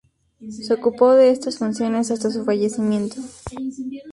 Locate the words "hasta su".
2.09-2.43